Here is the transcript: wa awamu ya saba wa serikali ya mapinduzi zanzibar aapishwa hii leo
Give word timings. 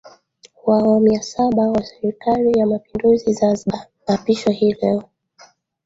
wa 0.65 0.77
awamu 0.79 1.07
ya 1.13 1.21
saba 1.23 1.69
wa 1.71 1.83
serikali 1.83 2.59
ya 2.59 2.65
mapinduzi 2.67 3.33
zanzibar 3.33 3.87
aapishwa 4.07 4.51
hii 4.53 4.73
leo 4.73 5.03